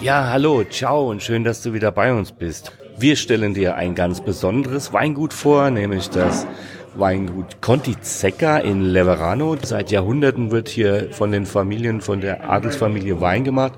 [0.00, 2.70] Ja, hallo, ciao und schön, dass du wieder bei uns bist.
[2.98, 6.46] Wir stellen dir ein ganz besonderes Weingut vor, nämlich das
[6.94, 9.56] Weingut Conti Zecca in Leverano.
[9.60, 13.72] Seit Jahrhunderten wird hier von den Familien, von der Adelsfamilie Wein gemacht.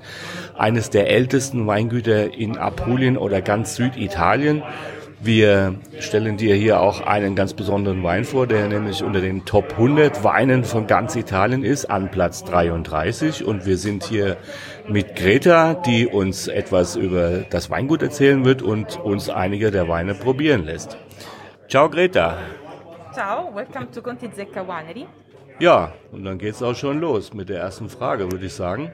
[0.55, 4.61] Eines der ältesten Weingüter in Apulien oder ganz Süditalien.
[5.23, 9.73] Wir stellen dir hier auch einen ganz besonderen Wein vor, der nämlich unter den Top
[9.73, 13.45] 100 Weinen von ganz Italien ist, an Platz 33.
[13.45, 14.37] Und wir sind hier
[14.87, 20.15] mit Greta, die uns etwas über das Weingut erzählen wird und uns einige der Weine
[20.15, 20.97] probieren lässt.
[21.69, 22.39] Ciao Greta.
[23.13, 25.05] Ciao, welcome to Conti Zecca Winery.
[25.59, 28.91] Ja, und dann geht's auch schon los mit der ersten Frage, würde ich sagen.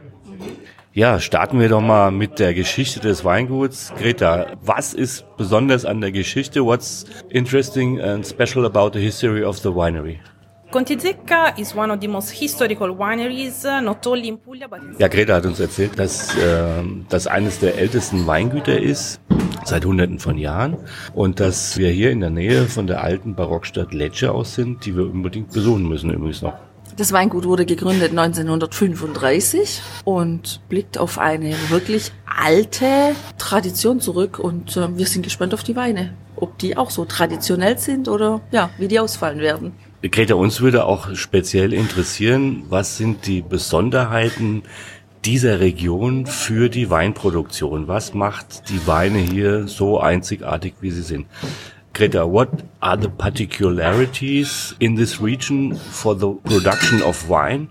[0.97, 3.93] Ja, starten wir doch mal mit der Geschichte des Weinguts.
[3.99, 6.65] Greta, was ist besonders an der Geschichte?
[6.65, 10.17] What's interesting and special about the history of the winery?
[10.71, 14.79] Conti Zecca is one of the most historical wineries, uh, not only in Puglia but
[14.79, 19.21] in Ja, Greta hat uns erzählt, dass äh, das eines der ältesten Weingüter ist,
[19.65, 20.77] seit hunderten von Jahren.
[21.13, 24.97] Und dass wir hier in der Nähe von der alten Barockstadt Lecce aus sind, die
[24.97, 26.57] wir unbedingt besuchen müssen übrigens noch.
[26.97, 34.97] Das Weingut wurde gegründet 1935 und blickt auf eine wirklich alte Tradition zurück und äh,
[34.97, 36.15] wir sind gespannt auf die Weine.
[36.35, 39.73] Ob die auch so traditionell sind oder ja, wie die ausfallen werden.
[40.01, 44.63] Greta, uns würde auch speziell interessieren, was sind die Besonderheiten
[45.23, 47.87] dieser Region für die Weinproduktion?
[47.87, 51.27] Was macht die Weine hier so einzigartig, wie sie sind?
[51.97, 52.49] Greta, what
[52.83, 57.69] are the particularities in this region for the production of wine?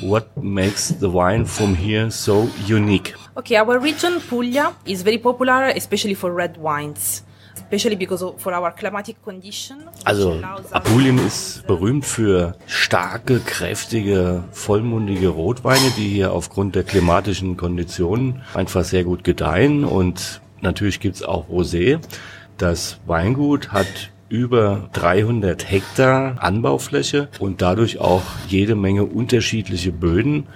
[0.00, 3.14] What makes the wine from here so unique?
[3.36, 7.24] Okay, our region, Puglia, is very popular, especially for red wines.
[7.56, 9.82] Especially because of, for our climatic condition.
[10.04, 10.40] Also
[10.70, 18.84] Apulien ist berühmt für starke, kräftige, vollmundige Rotweine, die hier aufgrund der klimatischen Konditionen einfach
[18.84, 19.84] sehr gut gedeihen.
[19.84, 21.98] Und natürlich gibt's auch Rosé.
[22.58, 30.46] Das Weingut hat über 300 Hektar Anbaufläche und dadurch auch jede Menge unterschiedliche Böden,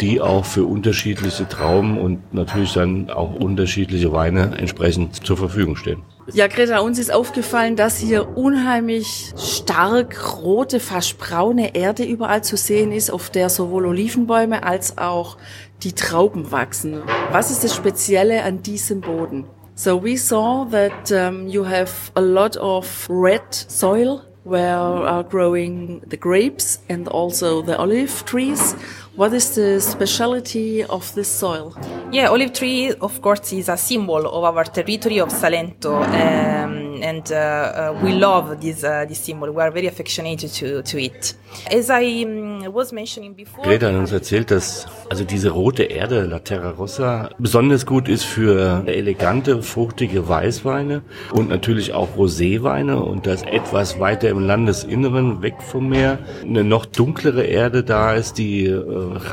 [0.00, 6.02] die auch für unterschiedliche Trauben und natürlich dann auch unterschiedliche Weine entsprechend zur Verfügung stehen.
[6.32, 12.56] Ja, Greta, uns ist aufgefallen, dass hier unheimlich stark rote, fast braune Erde überall zu
[12.56, 15.36] sehen ist, auf der sowohl Olivenbäume als auch
[15.82, 17.02] die Trauben wachsen.
[17.32, 19.44] Was ist das Spezielle an diesem Boden?
[19.80, 26.00] So we saw that um, you have a lot of red soil where are growing
[26.00, 28.74] the grapes and also the olive trees.
[29.16, 31.74] What is the speciality of this soil?
[32.12, 37.30] Yeah, olive tree, of course, is a symbol of our territory of Salento, um, and
[37.30, 39.50] uh, uh, we love this uh, this symbol.
[39.52, 41.34] We are very affectionated to, to it.
[41.70, 42.24] As I
[42.68, 47.30] was mentioning before, Greta hat uns erzählt, dass also diese rote Erde, La Terra Rossa,
[47.38, 51.02] besonders gut ist für elegante, fruchtige Weißweine
[51.32, 56.86] und natürlich auch Roséweine und dass etwas weiter im Landesinneren, weg vom Meer, eine noch
[56.86, 58.80] dunklere Erde da ist, die äh,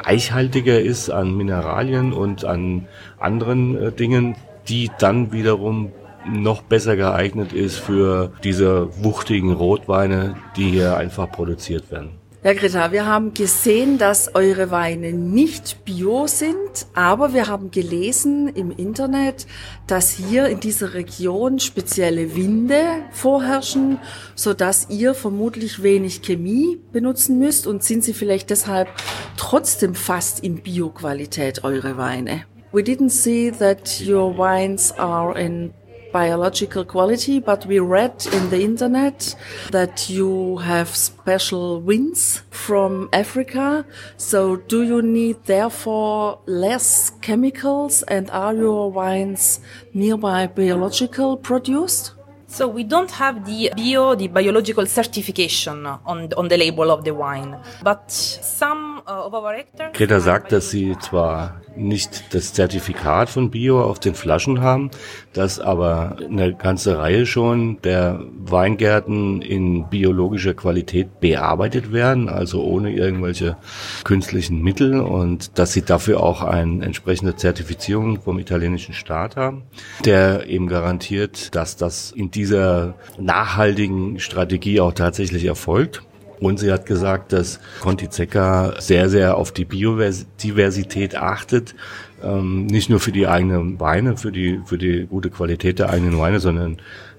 [0.05, 2.87] reichhaltiger ist an Mineralien und an
[3.19, 4.35] anderen äh, Dingen,
[4.67, 5.91] die dann wiederum
[6.29, 12.11] noch besser geeignet ist für diese wuchtigen Rotweine, die hier einfach produziert werden.
[12.43, 18.47] Ja, Greta, wir haben gesehen, dass eure Weine nicht bio sind, aber wir haben gelesen
[18.47, 19.47] im Internet,
[19.87, 23.99] dass hier in dieser Region spezielle Winde vorherrschen,
[24.35, 28.87] so dass ihr vermutlich wenig Chemie benutzen müsst und sind sie vielleicht deshalb
[29.35, 32.43] trotzdem fast in Bio-Qualität eure Weine.
[32.71, 35.73] We didn't see that your wines are in
[36.11, 39.35] biological quality, but we read in the internet
[39.71, 43.85] that you have special winds from Africa.
[44.17, 49.59] So do you need therefore less chemicals and are your wines
[49.93, 52.13] nearby biological produced?
[52.49, 57.13] So we don't have the bio, the biological certification on on the label of the
[57.13, 59.91] wine, but some uh, of our hectares.
[59.93, 64.91] Greta sagt, dass sie zwar nicht das Zertifikat von Bio auf den Flaschen haben,
[65.33, 72.91] dass aber eine ganze Reihe schon der Weingärten in biologischer Qualität bearbeitet werden, also ohne
[72.93, 73.57] irgendwelche
[74.03, 79.63] künstlichen Mittel und dass sie dafür auch eine entsprechende Zertifizierung vom italienischen Staat haben,
[80.05, 86.01] der eben garantiert, dass das in dieser nachhaltigen Strategie auch tatsächlich erfolgt.
[86.39, 91.75] Und sie hat gesagt, dass Conti Zecca sehr, sehr auf die Biodiversität achtet.
[92.23, 96.17] Ähm, nicht nur für die eigenen Weine, für die, für die gute Qualität der eigenen
[96.17, 96.77] Weine, sondern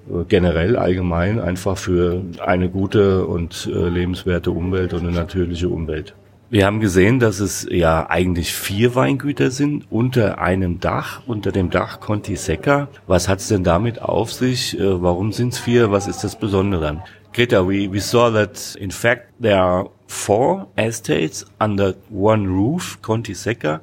[0.08, 6.14] äh, generell allgemein einfach für eine gute und äh, lebenswerte Umwelt und eine natürliche Umwelt.
[6.50, 11.68] Wir haben gesehen, dass es ja eigentlich vier Weingüter sind unter einem Dach, unter dem
[11.68, 12.88] Dach Conti Secca.
[13.06, 14.78] Was hat's denn damit auf sich?
[14.80, 15.90] Äh, warum sind's vier?
[15.90, 17.02] Was ist das Besondere?
[17.32, 23.34] Greta, we, we saw that in fact there are four estates under one roof, Conti
[23.34, 23.80] Secca.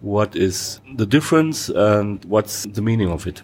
[0.00, 3.42] What is the difference and what's the meaning of it?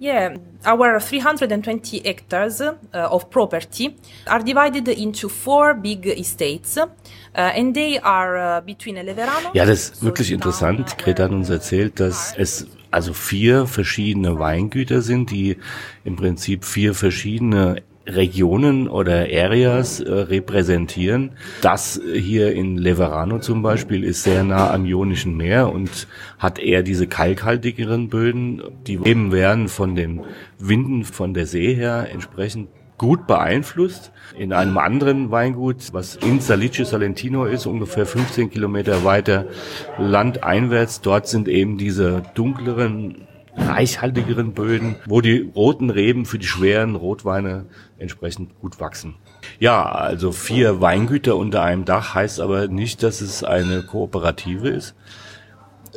[0.00, 3.96] Yeah, our 320 hectares uh, of property
[4.26, 6.88] are divided into four big estates, uh,
[7.34, 9.50] and they are uh, between Leverano.
[9.52, 10.96] Ja, das ist wirklich interessant.
[10.96, 15.58] Greta hat uns erzählt, dass es also vier verschiedene Weingüter sind, die
[16.04, 17.82] im Prinzip vier verschiedene
[18.14, 21.32] Regionen oder Areas äh, repräsentieren.
[21.62, 26.06] Das hier in Leverano zum Beispiel ist sehr nah am Ionischen Meer und
[26.38, 30.20] hat eher diese kalkhaltigeren Böden, die eben werden von den
[30.58, 32.68] Winden von der See her entsprechend
[33.00, 34.12] gut beeinflusst.
[34.38, 39.46] In einem anderen Weingut, was in Salice Salentino ist, ungefähr 15 Kilometer weiter
[39.98, 46.94] landeinwärts, dort sind eben diese dunkleren reichhaltigeren Böden, wo die roten Reben für die schweren
[46.94, 47.66] Rotweine
[47.98, 49.16] entsprechend gut wachsen.
[49.58, 54.94] Ja, also vier Weingüter unter einem Dach heißt aber nicht, dass es eine Kooperative ist.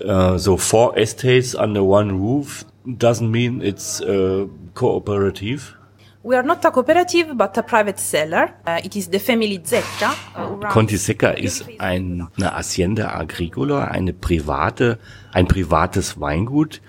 [0.03, 5.75] Uh, so four estates under one roof doesn't mean it's uh, cooperative.
[6.23, 8.53] We are not a cooperative, but a private seller.
[8.65, 10.15] Uh, it is the family Zecca.
[10.35, 14.99] Uh, Conti Secca ist ein, eine Hacienda Agricola, eine private,
[15.33, 16.81] ein privates Weingut.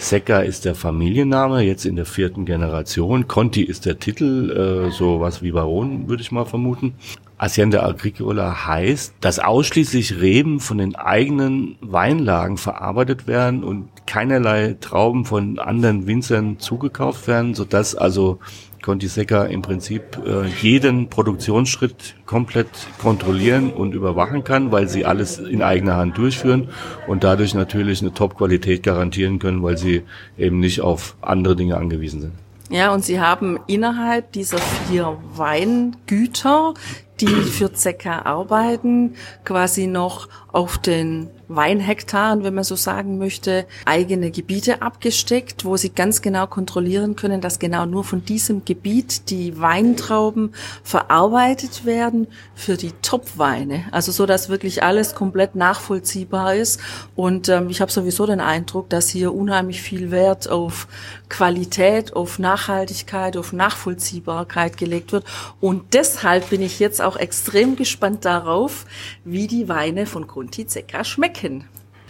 [0.00, 3.28] Secca ist der Familienname, jetzt in der vierten Generation.
[3.28, 4.50] Conti ist der Titel,
[4.88, 6.94] äh, so was wie Baron, würde ich mal vermuten.
[7.40, 15.24] Hacienda Agricola heißt, dass ausschließlich Reben von den eigenen Weinlagen verarbeitet werden und keinerlei Trauben
[15.24, 18.40] von anderen Winzern zugekauft werden, sodass also
[18.82, 22.68] Conti Secca im Prinzip äh, jeden Produktionsschritt komplett
[23.00, 26.68] kontrollieren und überwachen kann, weil sie alles in eigener Hand durchführen
[27.06, 30.02] und dadurch natürlich eine Top-Qualität garantieren können, weil sie
[30.36, 32.32] eben nicht auf andere Dinge angewiesen sind.
[32.70, 36.74] Ja, und sie haben innerhalb dieser vier Weingüter,
[37.20, 39.14] die für Zecca arbeiten,
[39.44, 45.90] quasi noch auf den Weinhektaren, wenn man so sagen möchte, eigene Gebiete abgesteckt, wo sie
[45.90, 50.54] ganz genau kontrollieren können, dass genau nur von diesem Gebiet die Weintrauben
[50.84, 53.84] verarbeitet werden für die Topweine.
[53.90, 56.80] Also so, dass wirklich alles komplett nachvollziehbar ist.
[57.16, 60.86] Und ähm, ich habe sowieso den Eindruck, dass hier unheimlich viel Wert auf
[61.28, 65.24] Qualität, auf Nachhaltigkeit, auf Nachvollziehbarkeit gelegt wird.
[65.60, 68.86] Und deshalb bin ich jetzt auch extrem gespannt darauf,
[69.24, 71.39] wie die Weine von Conti Zecca schmecken.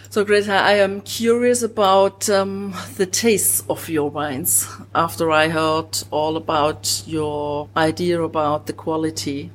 [0.09, 6.03] So Greta, I am curious about um, the taste of your wines after I heard
[6.11, 9.51] all about your idea about the quality.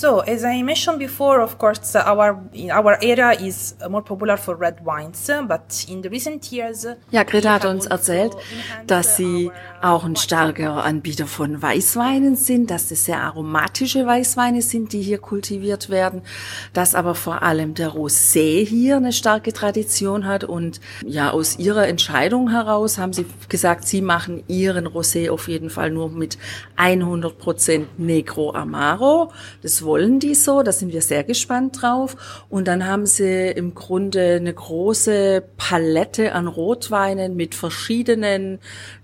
[0.00, 2.40] So, as I mentioned before, of course, our
[2.72, 6.86] our area is more popular for red wines, but in the recent years.
[7.10, 8.34] Ja, Greta hat uns erzählt,
[8.86, 9.50] dass sie
[9.82, 15.18] auch ein starker Anbieter von Weißweinen sind, dass es sehr aromatische Weißweine sind, die hier
[15.18, 16.22] kultiviert werden,
[16.72, 21.88] dass aber vor allem der Rosé hier eine starke Tradition hat und ja, aus ihrer
[21.88, 26.38] Entscheidung heraus haben sie gesagt, sie machen ihren Rosé auf jeden Fall nur mit
[26.78, 29.30] 100% Negro Amaro.
[29.60, 32.44] Das wollen die so, da sind wir sehr gespannt drauf.
[32.48, 38.60] Und dann haben sie im Grunde eine große Palette an Rotweinen mit verschiedenen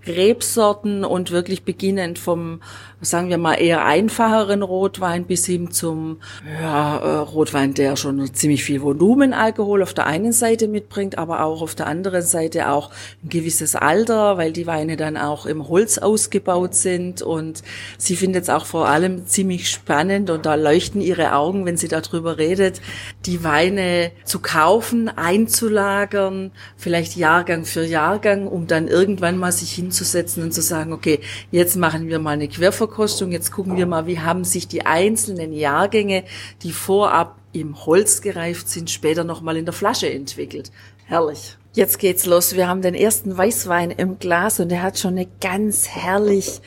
[0.07, 2.61] Rebsorten und wirklich beginnend vom,
[3.01, 6.17] sagen wir mal, eher einfacheren Rotwein bis hin zum
[6.61, 11.61] ja, äh, Rotwein, der schon ziemlich viel Volumenalkohol auf der einen Seite mitbringt, aber auch
[11.61, 12.91] auf der anderen Seite auch
[13.23, 17.21] ein gewisses Alter, weil die Weine dann auch im Holz ausgebaut sind.
[17.21, 17.63] Und
[17.97, 21.89] sie findet es auch vor allem ziemlich spannend und da leuchten ihre Augen, wenn sie
[21.89, 22.81] darüber redet,
[23.25, 29.96] die Weine zu kaufen, einzulagern, vielleicht Jahrgang für Jahrgang, um dann irgendwann mal sich hinzusetzen
[30.43, 31.19] und zu sagen, okay,
[31.51, 35.53] jetzt machen wir mal eine Querverkostung, jetzt gucken wir mal, wie haben sich die einzelnen
[35.53, 36.23] Jahrgänge,
[36.63, 40.71] die vorab im Holz gereift sind, später nochmal in der Flasche entwickelt.
[41.05, 41.57] Herrlich.
[41.73, 42.55] Jetzt geht's los.
[42.55, 46.59] Wir haben den ersten Weißwein im Glas und der hat schon eine ganz herrlich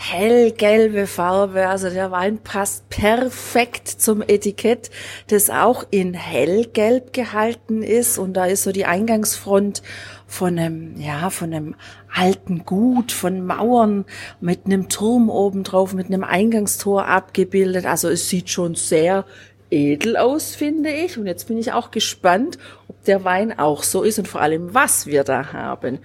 [0.00, 1.68] hellgelbe Farbe.
[1.68, 4.90] Also der Wein passt perfekt zum Etikett,
[5.28, 8.18] das auch in hellgelb gehalten ist.
[8.18, 9.82] Und da ist so die Eingangsfront
[10.26, 11.74] von einem, ja, von einem
[12.12, 14.06] alten Gut, von Mauern
[14.40, 17.84] mit einem Turm oben drauf, mit einem Eingangstor abgebildet.
[17.84, 19.26] Also es sieht schon sehr
[19.70, 21.18] edel aus, finde ich.
[21.18, 24.72] Und jetzt bin ich auch gespannt, ob der Wein auch so ist und vor allem,
[24.72, 25.98] was wir da haben.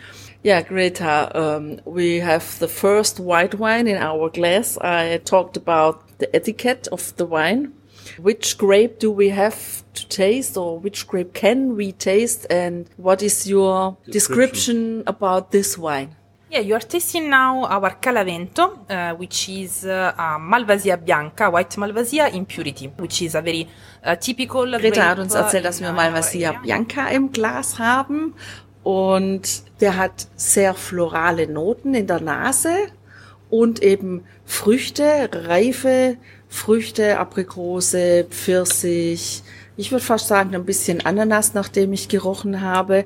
[0.46, 4.78] Ja, Greta, um, we have the first white wine in our glass.
[4.78, 7.72] I talked about the etiquette of the wine.
[8.20, 13.24] Which grape do we have to taste or which grape can we taste and what
[13.24, 16.16] is your description, description about this wine?
[16.52, 21.72] Yeah, you are tasting now our Calavento, uh, which is uh, a Malvasia Bianca, white
[21.72, 23.68] Malvasia in purity, which is a very
[24.04, 28.36] uh, typical Greta hat uns erzählt, dass wir Malvasia Bianca im Glas haben
[28.86, 32.70] und der hat sehr florale Noten in der Nase
[33.50, 39.42] und eben Früchte, reife Früchte, Aprikose, Pfirsich,
[39.78, 43.06] ich würde fast sagen, ein bisschen Ananas, nachdem ich gerochen habe.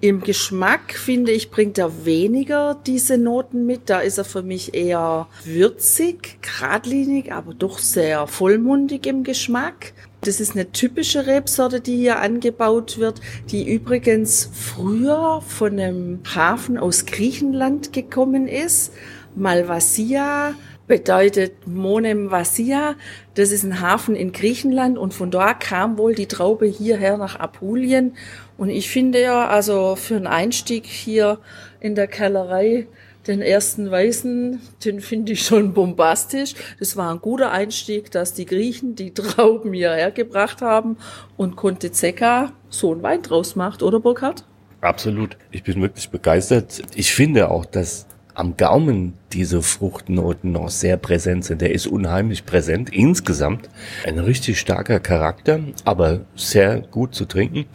[0.00, 3.88] Im Geschmack, finde ich, bringt er weniger diese Noten mit.
[3.88, 9.94] Da ist er für mich eher würzig, geradlinig, aber doch sehr vollmundig im Geschmack.
[10.22, 16.76] Das ist eine typische Rebsorte, die hier angebaut wird, die übrigens früher von einem Hafen
[16.76, 18.92] aus Griechenland gekommen ist.
[19.34, 20.54] Malvasia
[20.86, 22.96] bedeutet Monem Vasia.
[23.34, 27.36] Das ist ein Hafen in Griechenland und von da kam wohl die Traube hierher nach
[27.38, 28.14] Apulien.
[28.58, 31.38] Und ich finde ja, also für einen Einstieg hier
[31.78, 32.88] in der Kellerei,
[33.26, 36.54] den ersten Weißen, den finde ich schon bombastisch.
[36.78, 40.96] Das war ein guter Einstieg, dass die Griechen die Trauben hierher gebracht haben
[41.36, 44.44] und Conte Zecca so einen Wein draus macht, oder Burkhard?
[44.80, 45.36] Absolut.
[45.50, 46.82] Ich bin wirklich begeistert.
[46.94, 51.60] Ich finde auch, dass am Gaumen diese Fruchtnoten noch sehr präsent sind.
[51.60, 52.90] Der ist unheimlich präsent.
[52.90, 53.68] Insgesamt
[54.06, 57.66] ein richtig starker Charakter, aber sehr gut zu trinken.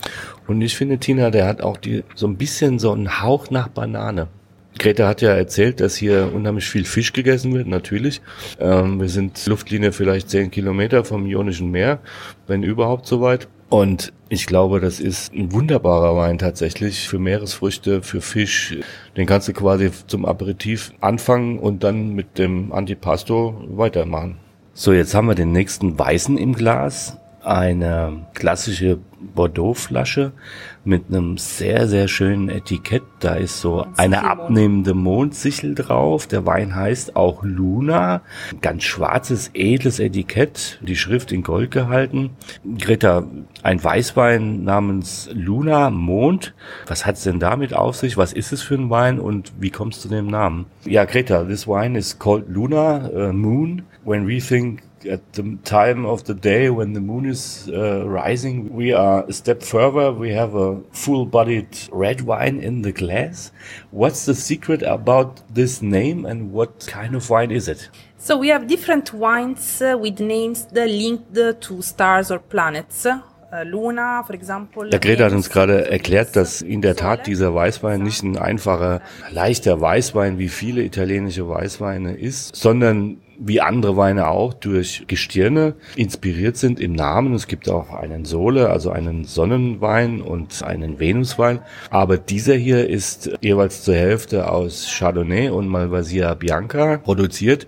[0.47, 3.67] Und ich finde, Tina, der hat auch die, so ein bisschen so einen Hauch nach
[3.67, 4.27] Banane.
[4.77, 8.21] Greta hat ja erzählt, dass hier unheimlich viel Fisch gegessen wird, natürlich.
[8.59, 11.99] Ähm, wir sind Luftlinie vielleicht zehn Kilometer vom Ionischen Meer,
[12.47, 13.47] wenn überhaupt so weit.
[13.69, 18.77] Und ich glaube, das ist ein wunderbarer Wein tatsächlich für Meeresfrüchte, für Fisch.
[19.17, 24.37] Den kannst du quasi zum Aperitif anfangen und dann mit dem Antipasto weitermachen.
[24.73, 27.17] So, jetzt haben wir den nächsten Weißen im Glas.
[27.41, 28.99] Eine klassische
[29.33, 30.31] Bordeaux-Flasche
[30.85, 33.03] mit einem sehr, sehr schönen Etikett.
[33.19, 36.27] Da ist so eine abnehmende Mondsichel drauf.
[36.27, 38.21] Der Wein heißt auch Luna.
[38.61, 40.79] Ganz schwarzes, edles Etikett.
[40.81, 42.31] Die Schrift in Gold gehalten.
[42.77, 43.25] Greta,
[43.63, 46.53] ein Weißwein namens Luna Mond.
[46.87, 48.15] Was hat's denn damit auf sich?
[48.15, 50.65] Was ist es für ein Wein und wie kommst du zu dem Namen?
[50.85, 53.83] Ja, Greta, this wine is called Luna uh, Moon.
[54.03, 58.73] When we think at the time of the day when the moon is uh, rising,
[58.73, 60.11] we are a step further.
[60.11, 63.51] We have a full-bodied red wine in the glass.
[63.91, 67.89] What's the secret about this name and what kind of wine is it?
[68.17, 73.05] So we have different wines uh, with names that linked to stars or planets.
[73.05, 74.89] Uh, Luna, for example.
[74.89, 79.01] Der Greta hat uns gerade erklärt, dass in der Tat dieser Weißwein nicht ein einfacher,
[79.31, 86.57] leichter Weißwein wie viele italienische Weißweine ist, sondern wie andere Weine auch durch Gestirne inspiriert
[86.57, 87.33] sind im Namen.
[87.33, 91.59] Es gibt auch einen Sole, also einen Sonnenwein und einen Venuswein.
[91.89, 97.67] Aber dieser hier ist jeweils zur Hälfte aus Chardonnay und Malvasia Bianca produziert.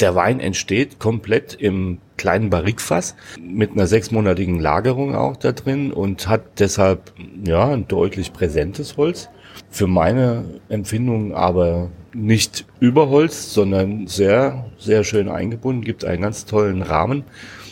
[0.00, 6.28] Der Wein entsteht komplett im kleinen Barrikfass mit einer sechsmonatigen Lagerung auch da drin und
[6.28, 7.12] hat deshalb
[7.44, 9.28] ja ein deutlich präsentes Holz.
[9.70, 16.82] Für meine Empfindung aber nicht überholzt, sondern sehr, sehr schön eingebunden, gibt einen ganz tollen
[16.82, 17.24] Rahmen.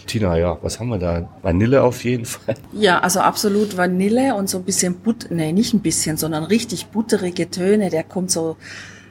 [0.06, 1.28] Tina, ja, was haben wir da?
[1.42, 2.54] Vanille auf jeden Fall.
[2.73, 6.87] Ja, also absolut Vanille und so ein bisschen Butter, nee, nicht ein bisschen, sondern richtig
[6.87, 7.90] butterige Töne.
[7.90, 8.56] Der kommt so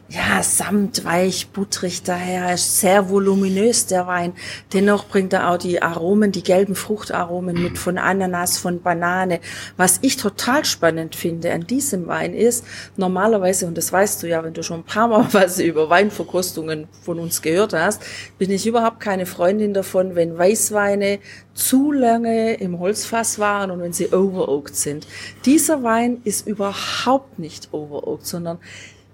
[0.09, 4.33] ja, samtweich, butterig daher, ist sehr voluminös, der Wein.
[4.71, 9.41] Dennoch bringt er auch die Aromen, die gelben Fruchtaromen mit von Ananas, von Banane.
[9.75, 12.63] Was ich total spannend finde an diesem Wein ist,
[12.95, 16.87] normalerweise, und das weißt du ja, wenn du schon ein paar Mal was über Weinverkostungen
[17.01, 18.01] von uns gehört hast,
[18.37, 21.19] bin ich überhaupt keine Freundin davon, wenn Weißweine
[21.53, 25.05] zu lange im Holzfass waren und wenn sie overoaked sind.
[25.43, 28.59] Dieser Wein ist überhaupt nicht overoaked, sondern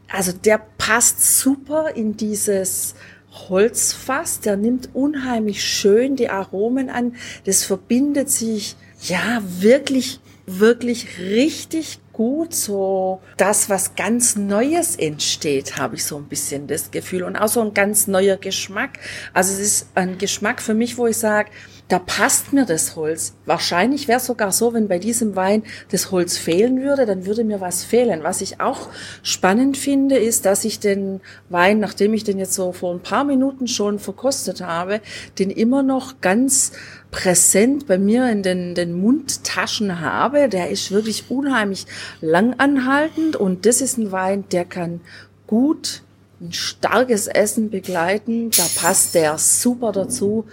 [0.10, 2.96] also der passt super in dieses
[3.32, 12.00] Holzfass, der nimmt unheimlich schön die Aromen an, das verbindet sich ja wirklich, wirklich richtig
[12.14, 17.24] gut, so das, was ganz Neues entsteht, habe ich so ein bisschen das Gefühl.
[17.24, 19.00] Und auch so ein ganz neuer Geschmack.
[19.34, 21.50] Also es ist ein Geschmack für mich, wo ich sage,
[21.90, 23.34] da passt mir das Holz.
[23.46, 27.44] Wahrscheinlich wäre es sogar so, wenn bei diesem Wein das Holz fehlen würde, dann würde
[27.44, 28.24] mir was fehlen.
[28.24, 28.90] Was ich auch
[29.22, 33.26] spannend finde, ist, dass ich den Wein, nachdem ich den jetzt so vor ein paar
[33.26, 35.02] Minuten schon verkostet habe,
[35.40, 36.72] den immer noch ganz
[37.12, 40.50] präsent bei mir in den, den Mundtaschen habe.
[40.50, 41.86] Der ist wirklich unheimlich
[42.22, 45.02] langanhaltend und das ist ein Wein, der kann
[45.48, 46.02] gut
[46.42, 48.52] ein starkes Essen begleiten.
[48.52, 50.46] Da passt der super dazu.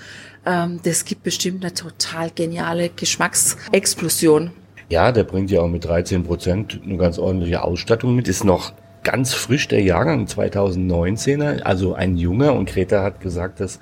[0.47, 4.51] Ähm, das gibt bestimmt eine total geniale Geschmacksexplosion.
[4.89, 8.27] Ja, der bringt ja auch mit 13 Prozent eine ganz ordentliche Ausstattung mit.
[8.27, 13.81] Ist noch ganz frisch der Jahrgang 2019er, also ein junger und Greta hat gesagt, dass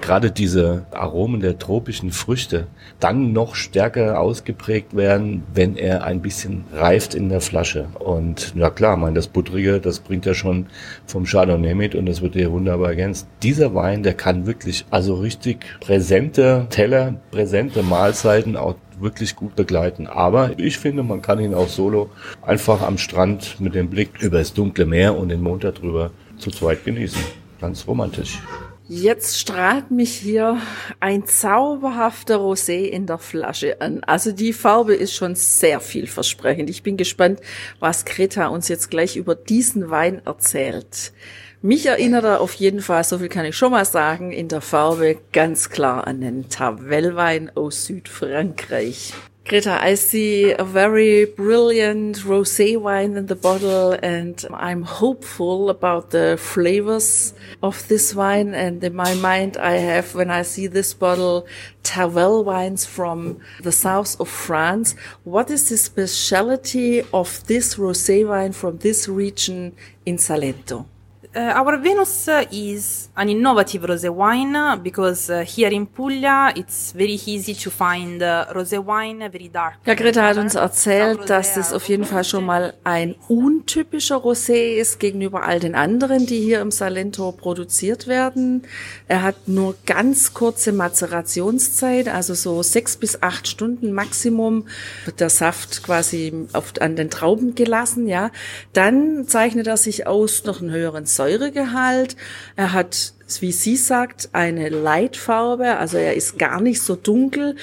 [0.00, 2.66] gerade diese Aromen der tropischen Früchte
[2.98, 7.86] dann noch stärker ausgeprägt werden, wenn er ein bisschen reift in der Flasche.
[7.98, 10.66] Und ja klar, mein das Buttrige, das bringt er schon
[11.06, 13.28] vom Chardonnay mit und das wird hier wunderbar ergänzt.
[13.42, 20.06] Dieser Wein, der kann wirklich also richtig präsente Teller, präsente Mahlzeiten auch wirklich gut begleiten.
[20.06, 22.10] Aber ich finde, man kann ihn auch solo
[22.42, 26.50] einfach am Strand mit dem Blick über das dunkle Meer und den Mond darüber zu
[26.50, 27.20] zweit genießen.
[27.60, 28.38] Ganz romantisch.
[28.88, 30.58] Jetzt strahlt mich hier
[31.00, 34.04] ein zauberhafter Rosé in der Flasche an.
[34.04, 36.70] Also die Farbe ist schon sehr vielversprechend.
[36.70, 37.40] Ich bin gespannt,
[37.80, 41.12] was Greta uns jetzt gleich über diesen Wein erzählt.
[41.62, 44.60] Mich erinnert er auf jeden Fall, so viel kann ich schon mal sagen, in der
[44.60, 49.14] Farbe ganz klar an den Tavelwein aus Südfrankreich.
[49.48, 56.10] Greta, I see a very brilliant rosé wine in the bottle and I'm hopeful about
[56.10, 57.32] the flavors
[57.62, 58.54] of this wine.
[58.54, 61.46] And in my mind, I have, when I see this bottle,
[61.84, 64.96] Tavel wines from the south of France.
[65.22, 70.86] What is the speciality of this rosé wine from this region in Salento?
[71.36, 77.20] Uh, our Venus is an innovative rosé wine because uh, here in Puglia it's very
[77.26, 79.74] easy to find rosé wine very dark.
[79.84, 84.78] Ja, Greta hat uns erzählt, dass das auf jeden Fall schon mal ein untypischer Rosé
[84.78, 88.62] ist gegenüber all den anderen, die hier im Salento produziert werden.
[89.06, 94.68] Er hat nur ganz kurze Mazerationszeit, also so sechs bis acht Stunden Maximum
[95.04, 98.30] wird der Saft quasi auf, an den Trauben gelassen, ja.
[98.72, 102.16] Dann zeichnet er sich aus noch einen höheren Säure Säuregehalt.
[102.54, 107.56] Er hat, wie sie sagt, eine Leitfarbe, also er ist gar nicht so dunkel.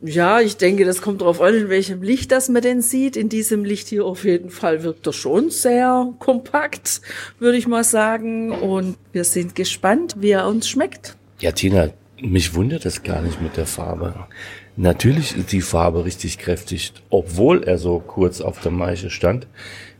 [0.00, 3.16] Ja, ich denke, das kommt darauf an, in welchem Licht das man den sieht.
[3.16, 7.00] In diesem Licht hier auf jeden Fall wirkt er schon sehr kompakt,
[7.38, 8.52] würde ich mal sagen.
[8.52, 11.16] Und wir sind gespannt, wie er uns schmeckt.
[11.40, 11.88] Ja, Tina,
[12.20, 14.14] mich wundert das gar nicht mit der Farbe.
[14.76, 19.46] Natürlich ist die Farbe richtig kräftig, obwohl er so kurz auf der Maische stand.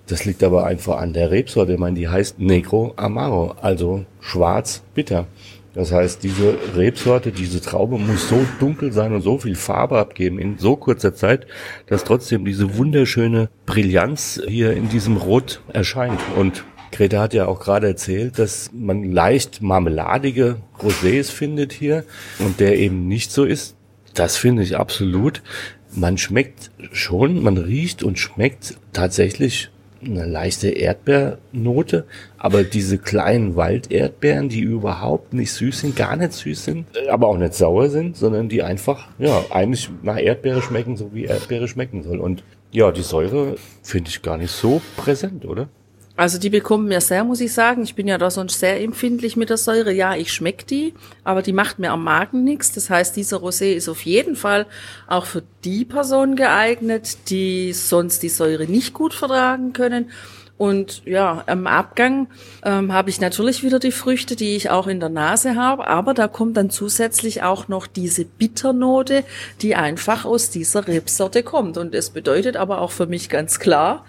[0.06, 1.72] Das liegt aber einfach an der Rebsorte.
[1.72, 5.26] Ich meine, die heißt Negro Amaro, also schwarz bitter.
[5.74, 10.38] Das heißt, diese Rebsorte, diese Traube muss so dunkel sein und so viel Farbe abgeben
[10.38, 11.46] in so kurzer Zeit,
[11.88, 16.20] dass trotzdem diese wunderschöne Brillanz hier in diesem Rot erscheint.
[16.36, 22.04] Und Greta hat ja auch gerade erzählt, dass man leicht marmeladige Rosés findet hier
[22.38, 23.74] und der eben nicht so ist.
[24.14, 25.42] Das finde ich absolut.
[25.96, 29.70] Man schmeckt schon, man riecht und schmeckt tatsächlich
[30.06, 32.04] eine leichte Erdbeernote,
[32.38, 37.38] aber diese kleinen Walderdbeeren, die überhaupt nicht süß sind, gar nicht süß sind, aber auch
[37.38, 42.02] nicht sauer sind, sondern die einfach, ja, eigentlich nach Erdbeere schmecken, so wie Erdbeere schmecken
[42.02, 42.18] soll.
[42.18, 45.68] Und ja, die Säure finde ich gar nicht so präsent, oder?
[46.16, 47.82] Also die bekommen mir sehr, muss ich sagen.
[47.82, 49.92] Ich bin ja da sonst sehr empfindlich mit der Säure.
[49.92, 52.70] Ja, ich schmeck die, aber die macht mir am Magen nichts.
[52.70, 54.66] Das heißt, dieser Rosé ist auf jeden Fall
[55.08, 60.10] auch für die Personen geeignet, die sonst die Säure nicht gut vertragen können.
[60.56, 62.28] Und ja, am Abgang
[62.64, 66.14] ähm, habe ich natürlich wieder die Früchte, die ich auch in der Nase habe, aber
[66.14, 69.24] da kommt dann zusätzlich auch noch diese Bitternote,
[69.62, 71.76] die einfach aus dieser Rebsorte kommt.
[71.76, 74.04] Und es bedeutet aber auch für mich ganz klar,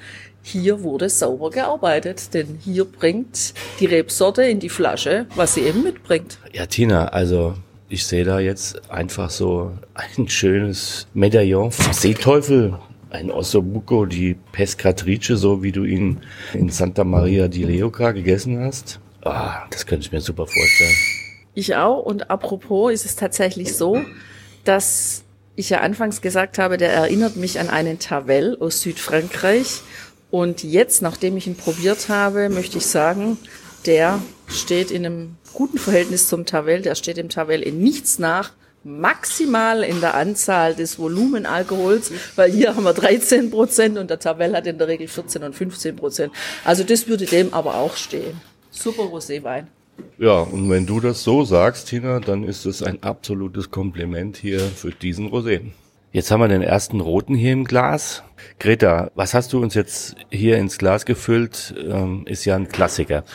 [0.45, 5.81] hier wurde sauber gearbeitet, denn hier bringt die Rebsorte in die Flasche, was sie eben
[5.81, 6.38] mitbringt.
[6.53, 7.55] Ja, Tina, also
[7.89, 12.77] ich sehe da jetzt einfach so ein schönes Medaillon vom Seeteufel,
[13.10, 16.19] ein Ossobuco di Pescatrice, so wie du ihn
[16.53, 18.99] in Santa Maria di Leuca gegessen hast.
[19.23, 20.95] Ah, das könnte ich mir super vorstellen.
[21.55, 22.03] Ich auch.
[22.03, 23.99] Und apropos ist es tatsächlich so,
[24.63, 25.23] dass
[25.55, 29.81] ich ja anfangs gesagt habe, der erinnert mich an einen Tavel aus Südfrankreich.
[30.31, 33.38] Und jetzt, nachdem ich ihn probiert habe, möchte ich sagen,
[33.85, 36.81] der steht in einem guten Verhältnis zum Tavel.
[36.81, 38.51] Der steht dem Tavel in nichts nach
[38.85, 44.55] maximal in der Anzahl des Volumenalkohols, weil hier haben wir 13 Prozent und der Tabelle
[44.57, 46.33] hat in der Regel 14 und 15 Prozent.
[46.63, 48.39] Also das würde dem aber auch stehen.
[48.69, 49.65] Super Roséwein.
[50.19, 54.59] Ja, und wenn du das so sagst, Tina, dann ist es ein absolutes Kompliment hier
[54.59, 55.61] für diesen Rosé.
[56.15, 58.23] Jetzt haben wir den ersten roten hier im Glas.
[58.58, 61.75] Greta, was hast du uns jetzt hier ins Glas gefüllt?
[61.78, 63.25] Ähm, ist ja ein Klassiker.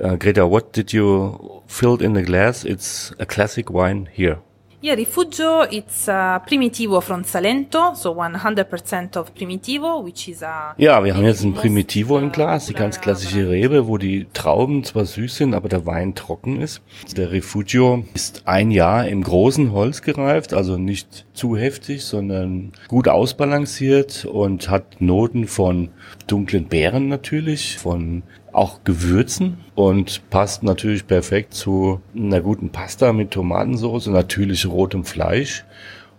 [0.00, 2.64] Uh, Greta, what did you fill in the glass?
[2.64, 4.38] It's a classic wine here.
[4.84, 10.74] Yeah, Rifugio, it's a Primitivo from Salento, so 100% of Primitivo, which is a...
[10.76, 14.84] Ja, wir haben jetzt ein Primitivo im Glas, die ganz klassische Rebe, wo die Trauben
[14.84, 16.82] zwar süß sind, aber der Wein trocken ist.
[17.16, 23.08] Der Rifugio ist ein Jahr im großen Holz gereift, also nicht zu heftig, sondern gut
[23.08, 25.88] ausbalanciert und hat Noten von
[26.26, 28.22] dunklen Beeren natürlich, von
[28.54, 35.64] auch Gewürzen und passt natürlich perfekt zu einer guten Pasta mit Tomatensauce, natürlich rotem Fleisch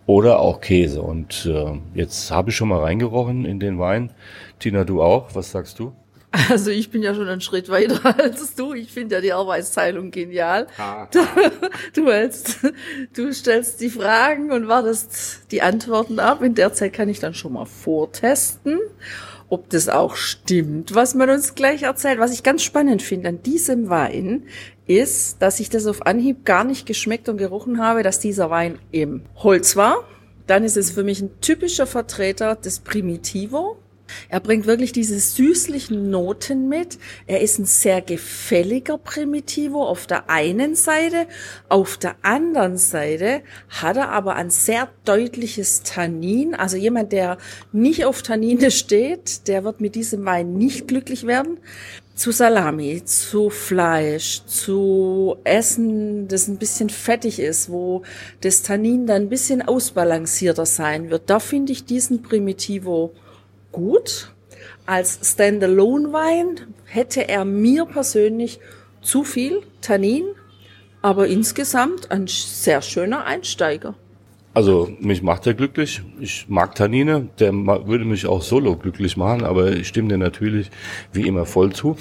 [0.06, 1.02] oder auch Käse.
[1.02, 4.12] Und äh, jetzt habe ich schon mal reingerochen in den Wein.
[4.60, 5.34] Tina, du auch?
[5.34, 5.93] Was sagst du?
[6.50, 8.74] Also ich bin ja schon einen Schritt weiter als du.
[8.74, 10.67] Ich finde ja die Arbeitsteilung genial.
[11.12, 11.19] Du,
[11.93, 12.60] du, hältst,
[13.15, 16.41] du stellst die Fragen und wartest die Antworten ab.
[16.41, 18.80] In der Zeit kann ich dann schon mal vortesten
[19.49, 22.19] ob das auch stimmt, was man uns gleich erzählt.
[22.19, 24.43] Was ich ganz spannend finde an diesem Wein
[24.88, 28.79] ist, dass ich das auf Anhieb gar nicht geschmeckt und gerochen habe, dass dieser Wein
[28.91, 30.03] im Holz war.
[30.47, 33.77] Dann ist es für mich ein typischer Vertreter des Primitivo.
[34.29, 36.97] Er bringt wirklich diese süßlichen Noten mit.
[37.27, 41.27] Er ist ein sehr gefälliger Primitivo auf der einen Seite.
[41.69, 46.55] Auf der anderen Seite hat er aber ein sehr deutliches Tannin.
[46.55, 47.37] Also jemand, der
[47.71, 51.59] nicht auf Tannine steht, der wird mit diesem Wein nicht glücklich werden.
[52.15, 58.03] Zu Salami, zu Fleisch, zu Essen, das ein bisschen fettig ist, wo
[58.39, 61.29] das Tannin dann ein bisschen ausbalancierter sein wird.
[61.29, 63.11] Da finde ich diesen Primitivo
[63.75, 64.31] gut.
[64.85, 68.59] Als Standalone-Wein hätte er mir persönlich
[69.01, 70.23] zu viel Tannin,
[71.01, 73.95] aber insgesamt ein sehr schöner Einsteiger.
[74.53, 76.01] Also mich macht er glücklich.
[76.21, 77.27] Ich mag Tannine.
[77.39, 80.71] Der würde mich auch solo glücklich machen, aber ich stimme dir natürlich
[81.11, 81.97] wie immer voll zu,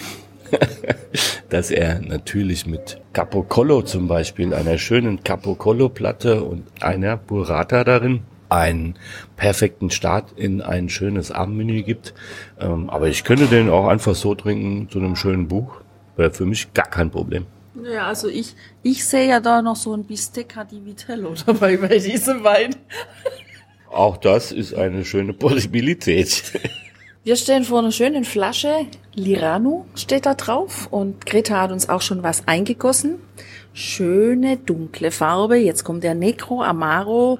[1.48, 8.20] dass er natürlich mit Capocollo zum Beispiel, einer schönen Capocollo-Platte und einer Burrata darin,
[8.54, 8.96] einen
[9.36, 12.14] perfekten Start in ein schönes Abendmenü gibt.
[12.60, 15.80] Ähm, aber ich könnte den auch einfach so trinken zu einem schönen Buch.
[16.16, 17.46] Wäre für mich gar kein Problem.
[17.82, 21.98] Ja, also ich, ich sehe ja da noch so ein Bistecca di Vitello dabei bei
[21.98, 22.76] diesem Wein.
[23.90, 26.52] Auch das ist eine schöne Possibilität.
[27.24, 28.86] Wir stehen vor einer schönen Flasche.
[29.14, 33.14] Lirano steht da drauf und Greta hat uns auch schon was eingegossen.
[33.72, 35.56] Schöne dunkle Farbe.
[35.56, 37.38] Jetzt kommt der Necro Amaro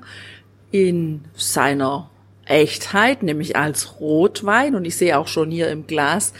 [0.75, 2.11] in seiner
[2.47, 4.75] Echtheit, nämlich als Rotwein.
[4.75, 6.33] Und ich sehe auch schon hier im Glas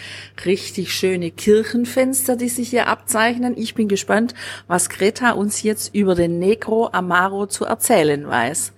[0.45, 3.55] richtig schöne Kirchenfenster, die sich hier abzeichnen.
[3.57, 4.35] Ich bin gespannt,
[4.67, 8.73] was Greta uns jetzt über den Negro Amaro zu erzählen weiß.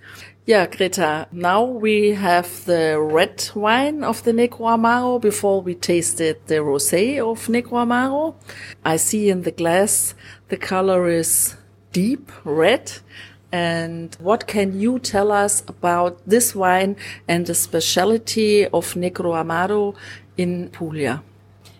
[0.45, 6.37] Ja, Greta, now we have the red wine of the Negro Amaro before we tasted
[6.45, 8.35] the rosé of Negro Amaro.
[8.85, 10.15] I see in the glass
[10.49, 11.57] the color is
[11.93, 13.01] deep red
[13.51, 19.95] And what can you tell us about this wine and the speciality of Negro Amaro
[20.35, 21.23] in Puglia?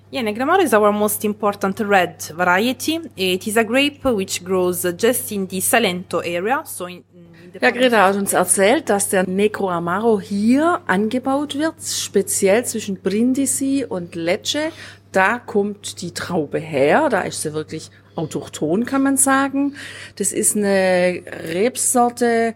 [0.10, 3.02] Yeah, Negramaro is our most important red variety.
[3.18, 6.64] It is a grape which grows just in the Salento area.
[6.66, 7.28] So in, in
[7.60, 13.86] ja, Greta hat uns erzählt, dass der Negro Amaro hier angebaut wird, speziell zwischen Brindisi
[13.88, 14.72] und Lecce.
[15.18, 19.74] Da kommt die Traube her, da ist sie wirklich autochton, kann man sagen.
[20.16, 21.24] Das ist eine
[21.56, 22.54] Rebsorte,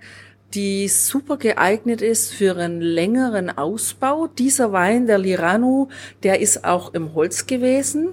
[0.53, 4.27] die super geeignet ist für einen längeren Ausbau.
[4.27, 5.89] Dieser Wein, der Lirano,
[6.21, 8.09] der ist auch im Holz gewesen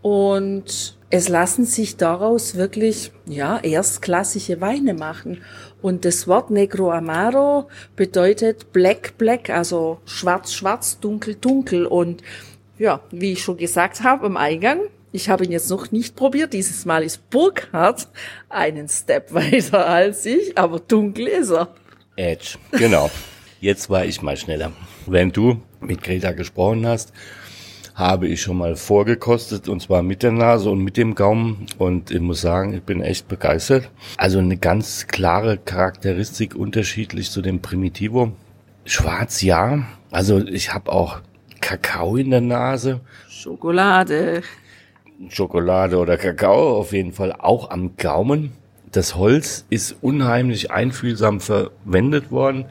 [0.00, 5.42] und es lassen sich daraus wirklich, ja, erstklassige Weine machen.
[5.82, 11.84] Und das Wort Negro Amaro bedeutet Black Black, also schwarz schwarz, dunkel dunkel.
[11.84, 12.22] Und
[12.78, 14.80] ja, wie ich schon gesagt habe im Eingang,
[15.12, 16.52] ich habe ihn jetzt noch nicht probiert.
[16.52, 18.08] Dieses Mal ist Burkhardt
[18.48, 21.74] einen Step weiter als ich, aber dunkel ist er.
[22.16, 23.10] Edge, genau.
[23.60, 24.72] Jetzt war ich mal schneller.
[25.06, 27.12] Wenn du mit Greta gesprochen hast,
[27.94, 32.10] habe ich schon mal vorgekostet und zwar mit der Nase und mit dem Gaumen und
[32.10, 33.90] ich muss sagen, ich bin echt begeistert.
[34.18, 38.32] Also eine ganz klare Charakteristik unterschiedlich zu dem Primitivo.
[38.84, 41.20] Schwarz ja, also ich habe auch
[41.66, 43.00] Kakao in der Nase.
[43.28, 44.42] Schokolade.
[45.28, 48.52] Schokolade oder Kakao auf jeden Fall auch am Gaumen.
[48.92, 52.66] Das Holz ist unheimlich einfühlsam verwendet worden.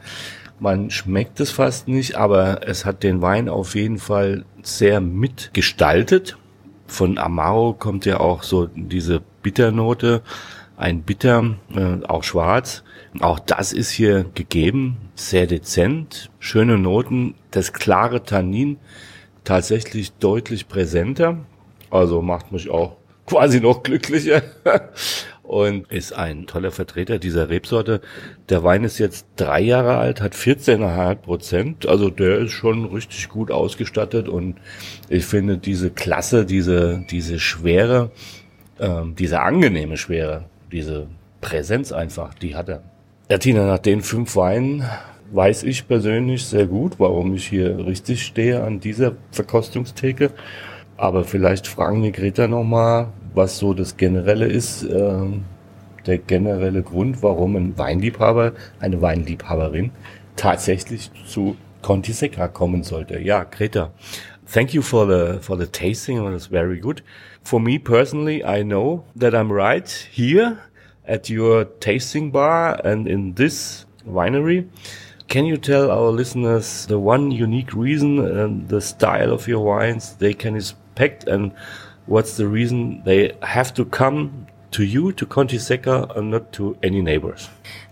[0.60, 6.38] Man schmeckt es fast nicht, aber es hat den Wein auf jeden Fall sehr mitgestaltet.
[6.86, 10.22] Von Amaro kommt ja auch so diese Bitternote,
[10.76, 12.82] ein Bitter, äh, auch schwarz.
[13.20, 18.78] Auch das ist hier gegeben, sehr dezent, schöne Noten, das klare Tannin
[19.44, 21.38] tatsächlich deutlich präsenter,
[21.90, 24.42] also macht mich auch quasi noch glücklicher.
[25.42, 28.00] Und ist ein toller Vertreter dieser Rebsorte.
[28.48, 33.28] Der Wein ist jetzt drei Jahre alt, hat 14,5 Prozent, also der ist schon richtig
[33.28, 34.28] gut ausgestattet.
[34.28, 34.56] Und
[35.08, 38.10] ich finde diese Klasse, diese, diese Schwere,
[38.80, 41.06] ähm, diese angenehme Schwere, diese
[41.40, 42.82] Präsenz einfach, die hat er.
[43.30, 44.84] Ja, Tina, nach den fünf Weinen
[45.32, 50.30] weiß ich persönlich sehr gut, warum ich hier richtig stehe an dieser Verkostungstheke.
[50.96, 55.14] Aber vielleicht fragen wir Greta nochmal, was so das Generelle ist, äh,
[56.06, 59.90] der generelle Grund, warum ein Weinliebhaber, eine Weinliebhaberin
[60.36, 63.18] tatsächlich zu Conti Secca kommen sollte.
[63.18, 63.92] Ja, Greta,
[64.52, 66.18] thank you for the for the tasting.
[66.18, 67.02] It was very good.
[67.46, 70.64] For me personally, I know that I'm right here
[71.06, 74.68] at your tasting bar and in this winery.
[75.28, 80.16] Can you tell our listeners the one unique reason and the style of your wines
[80.16, 81.52] they can expect and
[82.06, 86.76] what's the reason they have to come to you, to Conti Secca, and not to
[86.82, 87.48] any neighbors?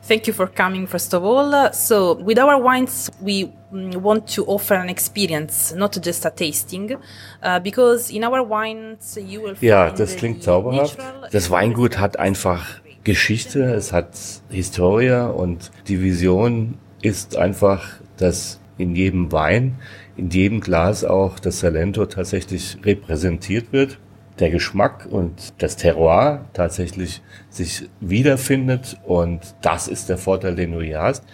[0.06, 1.72] Thank you for coming, first of all.
[1.72, 6.96] So, with our wines, we mm, want to offer an experience, not just a tasting,
[7.42, 10.98] uh, because in our wines you will Ja, das klingt zauberhaft.
[11.32, 14.10] Das Weingut hat einfach Geschichte, es hat
[14.50, 19.78] Historie und die Vision ist einfach, dass in jedem Wein,
[20.16, 23.98] in jedem Glas auch das Salento tatsächlich repräsentiert wird,
[24.38, 30.80] der Geschmack und das Terroir tatsächlich sich wiederfindet und das ist der Vorteil, den du
[30.80, 31.24] hier hast.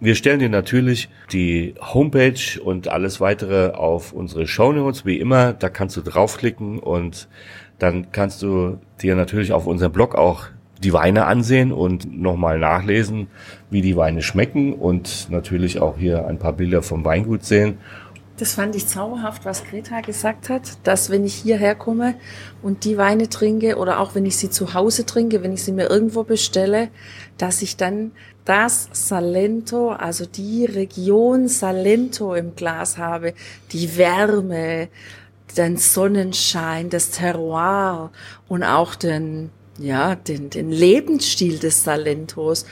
[0.00, 5.52] Wir stellen dir natürlich die Homepage und alles weitere auf unsere Show Notes, wie immer.
[5.52, 7.28] Da kannst du draufklicken und
[7.78, 10.48] dann kannst du dir natürlich auf unserem Blog auch
[10.82, 13.28] die Weine ansehen und nochmal nachlesen,
[13.70, 17.78] wie die Weine schmecken und natürlich auch hier ein paar Bilder vom Weingut sehen.
[18.38, 22.16] Das fand ich zauberhaft, was Greta gesagt hat, dass wenn ich hierher komme
[22.62, 25.72] und die Weine trinke oder auch wenn ich sie zu Hause trinke, wenn ich sie
[25.72, 26.88] mir irgendwo bestelle,
[27.38, 28.12] dass ich dann
[28.44, 33.32] das Salento, also die Region Salento im Glas habe,
[33.72, 34.88] die Wärme,
[35.56, 38.10] den Sonnenschein, das Terroir
[38.48, 42.64] und auch den ja, den, den Lebensstil des Salentos.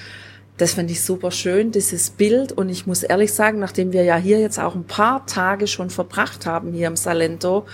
[0.57, 2.53] Das finde ich super schön, dieses Bild.
[2.53, 5.91] Und ich muss ehrlich sagen, nachdem wir ja hier jetzt auch ein paar Tage schon
[5.91, 7.67] verbracht haben hier im Salento,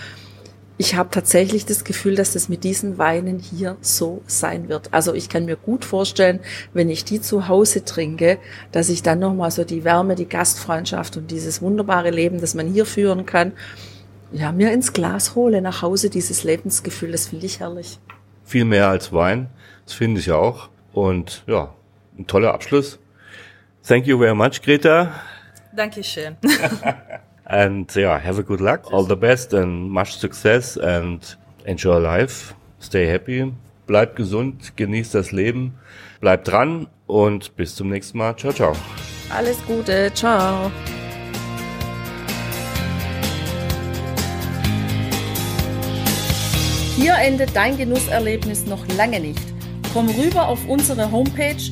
[0.77, 4.91] ich habe tatsächlich das Gefühl, dass das mit diesen Weinen hier so sein wird.
[4.91, 6.39] Also ich kann mir gut vorstellen,
[6.73, 8.39] wenn ich die zu Hause trinke,
[8.71, 12.67] dass ich dann nochmal so die Wärme, die Gastfreundschaft und dieses wunderbare Leben, das man
[12.67, 13.51] hier führen kann,
[14.31, 17.99] ja, mir ins Glas hole nach Hause, dieses Lebensgefühl, das finde ich herrlich
[18.51, 19.49] viel mehr als Wein.
[19.85, 20.69] Das finde ich auch.
[20.93, 21.73] Und ja,
[22.17, 22.99] ein toller Abschluss.
[23.83, 25.11] Thank you very much, Greta.
[25.75, 26.37] Dankeschön.
[27.45, 28.91] and yeah, have a good luck.
[28.91, 32.53] All the best and much success and enjoy life.
[32.79, 33.51] Stay happy.
[33.87, 35.73] Bleibt gesund, genießt das Leben,
[36.21, 38.35] bleibt dran und bis zum nächsten Mal.
[38.37, 38.73] Ciao, ciao.
[39.35, 40.11] Alles Gute.
[40.13, 40.71] Ciao.
[46.95, 49.41] Hier endet dein Genusserlebnis noch lange nicht.
[49.91, 51.71] Komm rüber auf unsere Homepage